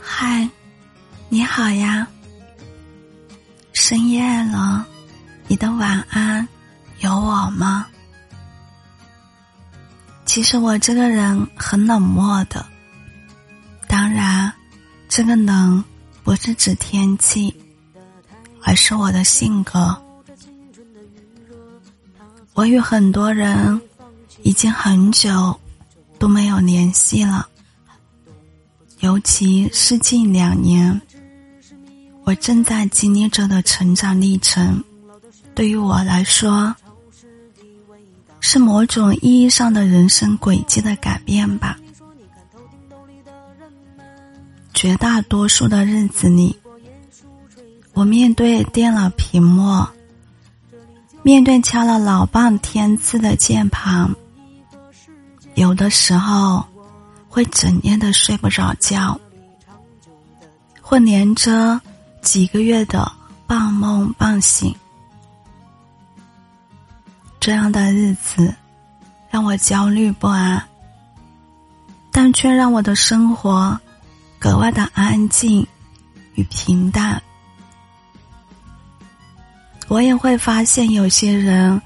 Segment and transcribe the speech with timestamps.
[0.00, 0.48] 嗨，
[1.28, 2.06] 你好呀。
[3.72, 4.86] 深夜了，
[5.48, 6.46] 你的晚安
[7.00, 7.86] 有我吗？
[10.24, 12.64] 其实我这个人很冷漠的，
[13.88, 14.52] 当然，
[15.08, 15.82] 这个冷
[16.26, 17.54] 不是指天气，
[18.60, 19.96] 而是我的性格。
[22.52, 23.80] 我与很多人
[24.42, 25.56] 已经很久
[26.18, 27.48] 都没有联系了。
[28.98, 31.00] 尤其是近两年，
[32.24, 34.82] 我正在经历着的成长历程，
[35.54, 36.74] 对于我来说，
[38.40, 41.78] 是某种意义上的人生轨迹的改变吧。
[44.76, 46.56] 绝大多数的日子里，
[47.94, 49.84] 我面对电脑屏幕，
[51.22, 54.08] 面对敲了老半天字的键盘，
[55.56, 56.64] 有的时候。
[57.28, 59.20] 会整夜的睡不着觉，
[60.80, 61.78] 会连着
[62.22, 63.12] 几个月的
[63.46, 64.74] 半梦半醒，
[67.38, 68.54] 这样的日子
[69.28, 70.66] 让我焦虑不安，
[72.10, 73.78] 但却让我的生活
[74.38, 75.66] 格外的安静
[76.34, 77.22] 与平淡。
[79.88, 81.80] 我也会发现有些人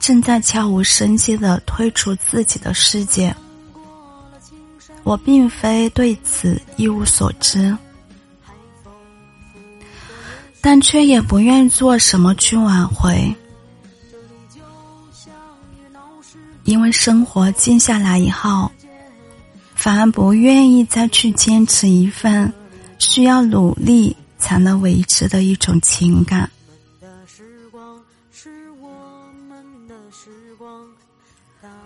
[0.00, 3.34] 正在悄无声息的退出自己的世界。
[5.04, 7.76] 我并非对此一无所知，
[10.62, 13.36] 但却也不愿做什么去挽回，
[16.64, 18.72] 因为生活静下来以后，
[19.84, 22.50] 反而不愿意再去坚持一份
[22.98, 26.50] 需要努力才能维持的一种情感。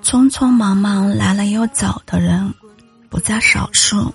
[0.00, 2.54] 匆匆忙忙来了又走的人。
[3.10, 4.14] 不在少数，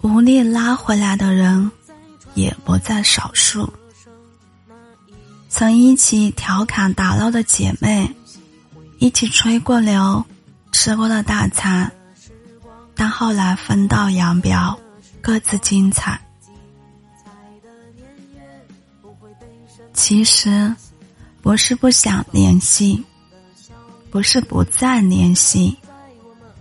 [0.00, 1.70] 无力拉回来的人
[2.32, 3.70] 也不在少数。
[5.50, 8.10] 曾一起调侃打闹的姐妹，
[9.00, 10.24] 一起吹过牛，
[10.74, 11.90] 吃过的大餐，
[12.96, 14.76] 但后来分道扬镳，
[15.20, 16.20] 各自精彩。
[19.92, 20.74] 其实，
[21.40, 23.02] 不是不想联系，
[24.10, 25.78] 不是不再联系。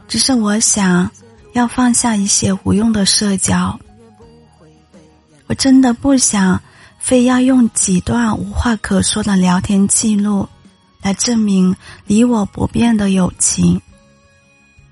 [0.08, 1.10] 只是我想
[1.54, 3.78] 要放下一些无用的社交，
[5.48, 6.62] 我真的不想
[7.00, 10.48] 非要用几段无话可说的聊天记录
[11.02, 11.76] 来证明
[12.06, 13.82] 你我不变的友情，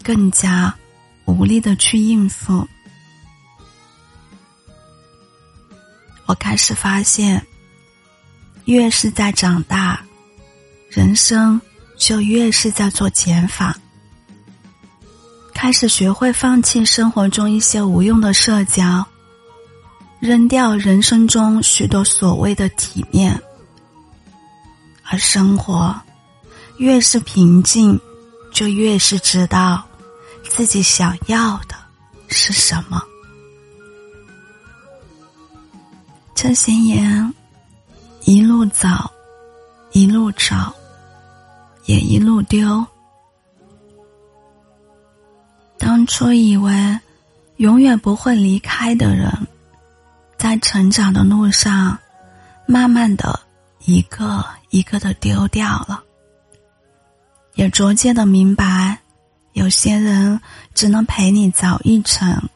[0.03, 0.73] 更加
[1.25, 2.67] 无力的去应付。
[6.25, 7.45] 我开始发现，
[8.65, 10.01] 越是在长大，
[10.89, 11.59] 人生
[11.97, 13.75] 就越是在做减法。
[15.53, 19.05] 开始学会放弃生活中一些无用的社交，
[20.19, 23.39] 扔掉人生中许多所谓的体面，
[25.03, 25.93] 而生活
[26.77, 27.99] 越是平静，
[28.51, 29.85] 就越是知道
[30.49, 31.75] 自己想要的
[32.27, 33.01] 是什么。
[36.35, 37.33] 这些年，
[38.25, 38.87] 一路走，
[39.91, 40.73] 一路找，
[41.85, 42.85] 也一路丢。
[45.77, 46.99] 当初以为
[47.57, 49.31] 永远不会离开的人，
[50.37, 51.97] 在成长的路上，
[52.65, 53.39] 慢慢的
[53.85, 56.03] 一个一个的丢掉了，
[57.55, 59.00] 也逐渐的明白，
[59.53, 60.39] 有些人
[60.73, 62.49] 只能陪你走一程，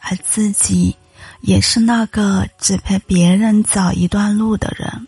[0.00, 0.94] 而自己
[1.40, 5.06] 也是那个只陪别人走一段路的人。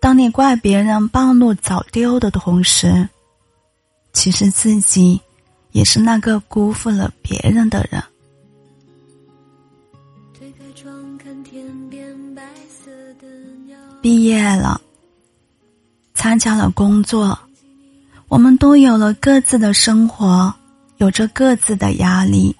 [0.00, 3.08] 当你怪别人半路走丢的同时，
[4.12, 5.20] 其实自己
[5.72, 8.02] 也是那个辜负了别人的人。
[14.02, 14.78] 毕业了，
[16.12, 17.38] 参加了工作，
[18.34, 20.52] 我们都有了各自的生活，
[20.96, 22.52] 有着各自的压力，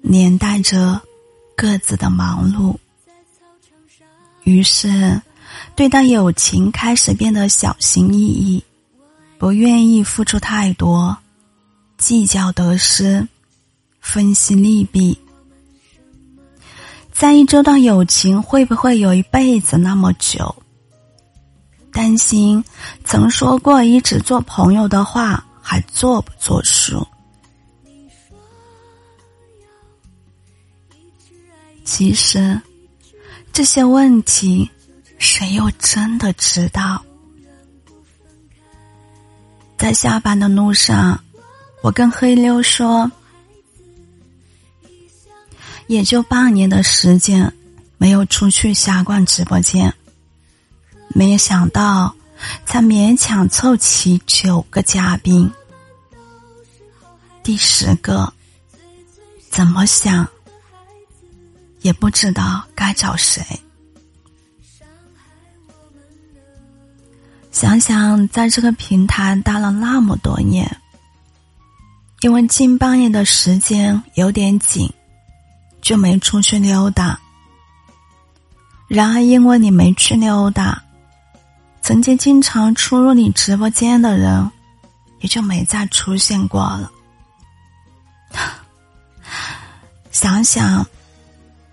[0.00, 0.98] 连带着
[1.54, 2.74] 各自的忙碌。
[4.44, 5.20] 于是，
[5.74, 8.64] 对待友情开始变得小心翼翼。
[9.36, 11.14] 不愿意付出太多，
[11.98, 13.28] 计较得失，
[14.00, 15.18] 分析利弊，
[17.12, 20.56] 在意这段友情会不会有一辈子那么久？
[21.96, 22.62] 担心
[23.06, 27.08] 曾说过一直做朋友的话，还做不作数？
[31.86, 32.60] 其实，
[33.50, 34.70] 这些问题，
[35.18, 37.02] 谁又真的知道？
[39.78, 41.18] 在下班的路上，
[41.80, 43.10] 我跟黑妞说
[45.88, 47.50] ：“也就半年的时间，
[47.96, 49.94] 没有出去瞎逛直播间。
[51.08, 52.14] 没有想到，
[52.64, 55.50] 才勉强凑齐九个嘉宾，
[57.42, 58.32] 第十个，
[59.50, 60.28] 怎么想？”
[61.82, 63.44] 也不知道该找谁。
[67.52, 70.80] 想想在这个平台待了那么多年，
[72.20, 74.92] 因为近半夜的时间有点紧，
[75.80, 77.18] 就没出去溜达。
[78.88, 80.82] 然而，因为你没去溜达，
[81.86, 84.50] 曾经经常出入你直播间的人，
[85.20, 86.90] 也就没再出现过了。
[90.10, 90.84] 想想。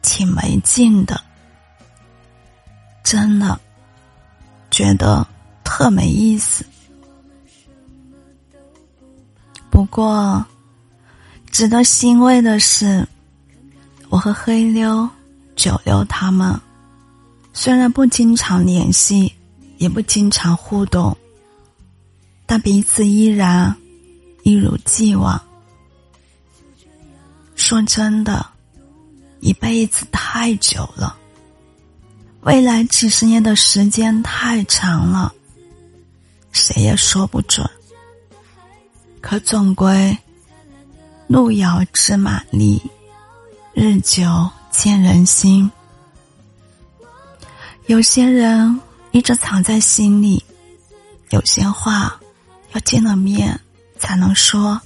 [0.03, 1.19] 挺没劲的，
[3.03, 3.59] 真的
[4.69, 5.25] 觉得
[5.63, 6.63] 特没意思。
[9.71, 10.45] 不过，
[11.49, 13.07] 值得欣慰的是，
[14.09, 15.09] 我和黑妞、
[15.55, 16.53] 九六他们
[17.53, 19.33] 虽然不经常联系，
[19.83, 21.17] 也不经常互动，
[22.45, 23.75] 但彼此依然
[24.43, 25.37] 一如既往。
[27.57, 28.45] 说真的。
[29.41, 31.17] 一辈子太久了，
[32.43, 35.33] 未来几十年的时间太长了，
[36.53, 37.69] 谁也说不准。
[39.19, 40.17] 可总归，
[41.27, 42.81] 路遥知马力，
[43.73, 45.69] 日久见人心。
[47.87, 48.79] 有些人
[49.13, 50.43] 一直藏在心里，
[51.29, 52.19] 有些话
[52.73, 53.57] 要见了面
[53.99, 54.81] 才能说。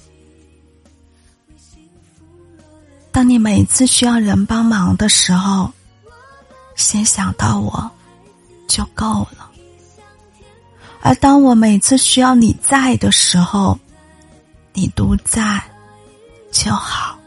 [3.10, 5.72] 当你每次需要人帮忙的时候，
[6.76, 7.90] 先想到我，
[8.68, 9.48] 就够了；
[11.00, 13.78] 而当我每次需要你在的时候，
[14.74, 15.60] 你都在
[16.52, 17.18] 就好。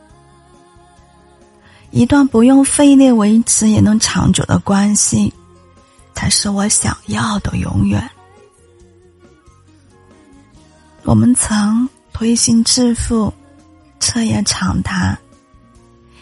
[1.89, 5.33] 一段不用费力维持也能长久的关系，
[6.21, 8.07] 才是我想要的永远。
[11.01, 13.33] 我们曾推心置腹，
[13.99, 15.17] 彻夜长谈。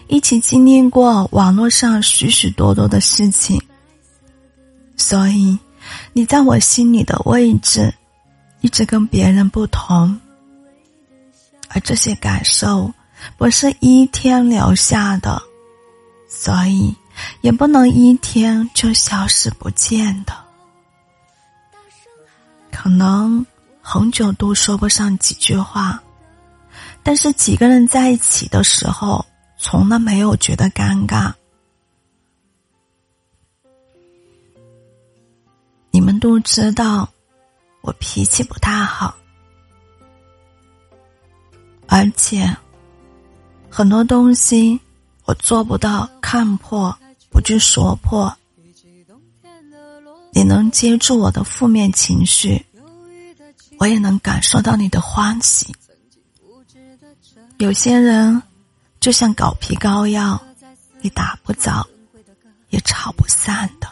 [0.07, 3.61] 一起经历过网络上许许多多的事情，
[4.95, 5.59] 所以
[6.13, 7.93] 你在我心里的位置
[8.61, 10.17] 一直跟别人不同，
[11.67, 12.89] 而这些感受
[13.37, 15.41] 不是一天留下的，
[16.29, 16.95] 所以
[17.41, 20.33] 也不能一天就消失不见的。
[22.71, 23.45] 可能
[23.81, 26.01] 很久都说不上几句话，
[27.03, 29.25] 但是几个人在一起的时候。
[29.61, 31.33] 从来没有觉得尴尬。
[35.91, 37.09] 你们都知道，
[37.81, 39.13] 我脾气不太好，
[41.87, 42.55] 而且
[43.69, 44.79] 很多东西
[45.25, 46.97] 我做不到看破
[47.29, 48.35] 不去说破。
[50.31, 52.65] 你能接住我的负面情绪，
[53.77, 55.73] 我也能感受到你的欢喜。
[57.57, 58.41] 有些人。
[59.01, 60.37] 就像狗皮膏药，
[60.99, 61.87] 你打不着，
[62.69, 63.87] 也吵不散的。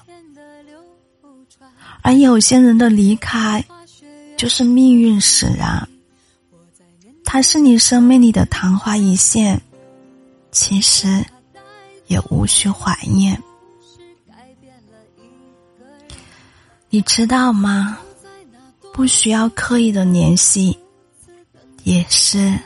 [2.01, 3.63] 而有些人的离开，
[4.35, 5.87] 就是命运使然。
[7.23, 9.61] 他是你生命里的昙花一现，
[10.51, 11.25] 其实
[12.07, 13.41] 也无需怀念。
[16.89, 17.99] 你知道吗？
[18.93, 20.75] 不需要刻意的联系，
[21.83, 22.57] 也是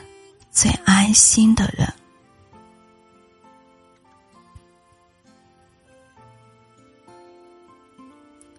[0.50, 1.86] 最安心的人。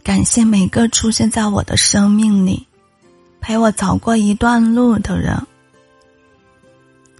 [0.03, 2.67] 感谢每个出现在我的生命里，
[3.39, 5.35] 陪我走过一段路的人。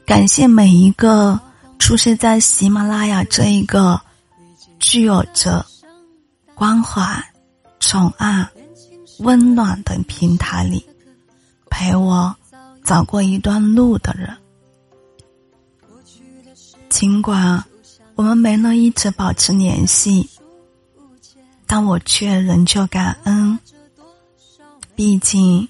[0.05, 1.39] 感谢每一个
[1.84, 4.00] 出现在喜马拉雅这一个
[4.80, 5.66] 具有着
[6.56, 7.04] 关怀、
[7.82, 8.48] 宠爱、
[9.20, 10.82] 温暖的平台里，
[11.70, 12.34] 陪我
[12.86, 14.34] 走过一段路的人。
[16.88, 17.62] 尽管
[18.16, 20.30] 我们没能一直保持联系。
[21.68, 23.60] 但我却仍旧感恩，
[24.96, 25.68] 毕竟，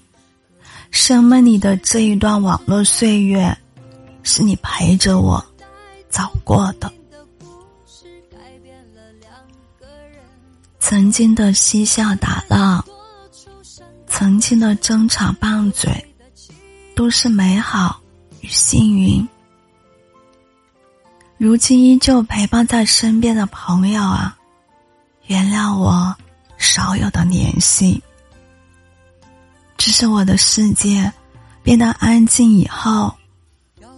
[0.92, 3.58] 生命里的这一段网络岁月，
[4.22, 5.44] 是你陪着我
[6.14, 6.92] 走过的。
[10.78, 12.84] 曾经的嬉笑打闹，
[14.06, 16.14] 曾经的争吵拌嘴，
[16.94, 18.00] 都是美好
[18.42, 19.28] 与幸运。
[21.36, 24.38] 如今依旧陪伴在身边的朋友啊，
[25.26, 26.14] 原谅我
[26.58, 28.00] 少有的联系。
[29.76, 31.12] 只是我的世界
[31.64, 33.12] 变得安静以后，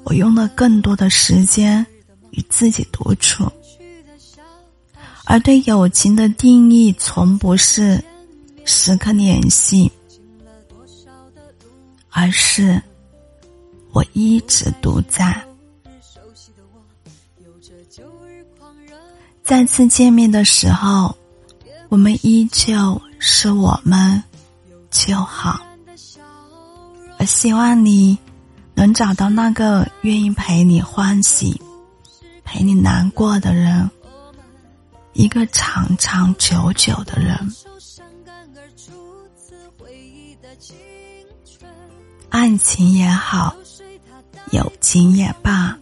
[0.05, 1.87] 我用了更多的时间
[2.37, 3.51] 与自己独处。
[5.25, 8.01] 而对友情的定义，从不是
[8.65, 9.91] 时刻联系，
[12.11, 12.81] 而是
[13.91, 15.37] 我一直独在。
[19.43, 21.17] 再次见面的时候，
[21.89, 24.23] 我们依旧是我们
[24.91, 25.61] 就好。
[27.19, 28.17] 我希望你
[28.75, 31.61] 能找到那个愿意陪你欢喜、
[32.47, 33.91] 陪你难过的人，
[35.13, 37.37] 一个长长久久的人。
[42.31, 43.55] 爱情也好，
[44.53, 45.77] 友情也罢。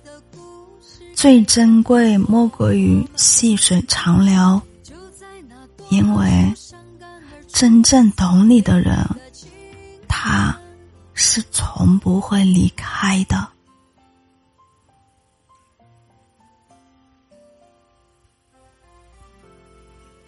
[1.14, 4.60] 最珍贵莫过于细水长流，
[5.90, 6.52] 因为
[7.46, 8.96] 真正懂你的人，
[10.08, 10.56] 他
[11.12, 13.53] 是从不会离开的。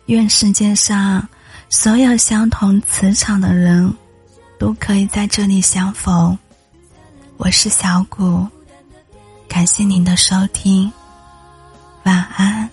[0.06, 1.28] 愿世界上
[1.68, 3.92] 所有相同磁场的人
[4.56, 6.36] 都可以在这里相逢。
[7.36, 8.46] 我是小谷。
[9.48, 10.92] 感谢您的收听，
[12.04, 12.68] 晚安。